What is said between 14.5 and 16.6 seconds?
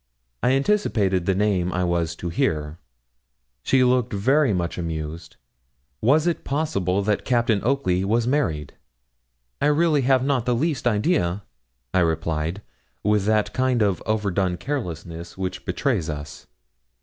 carelessness which betrays us.